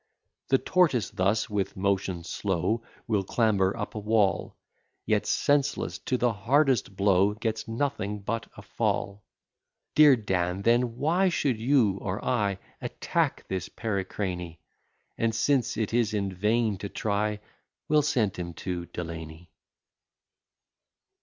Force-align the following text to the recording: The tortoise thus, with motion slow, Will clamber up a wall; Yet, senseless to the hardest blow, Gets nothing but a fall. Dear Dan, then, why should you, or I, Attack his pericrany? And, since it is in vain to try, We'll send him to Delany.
The 0.47 0.57
tortoise 0.57 1.11
thus, 1.11 1.47
with 1.47 1.77
motion 1.77 2.23
slow, 2.23 2.81
Will 3.05 3.23
clamber 3.23 3.77
up 3.77 3.93
a 3.93 3.99
wall; 3.99 4.57
Yet, 5.05 5.27
senseless 5.27 5.99
to 5.99 6.17
the 6.17 6.33
hardest 6.33 6.95
blow, 6.95 7.35
Gets 7.35 7.67
nothing 7.67 8.21
but 8.21 8.47
a 8.57 8.63
fall. 8.63 9.21
Dear 9.93 10.15
Dan, 10.15 10.63
then, 10.63 10.97
why 10.97 11.29
should 11.29 11.59
you, 11.59 11.99
or 12.01 12.25
I, 12.25 12.57
Attack 12.81 13.45
his 13.47 13.69
pericrany? 13.69 14.59
And, 15.19 15.35
since 15.35 15.77
it 15.77 15.93
is 15.93 16.15
in 16.15 16.33
vain 16.33 16.77
to 16.79 16.89
try, 16.89 17.39
We'll 17.87 18.01
send 18.01 18.37
him 18.37 18.55
to 18.55 18.87
Delany. 18.87 19.51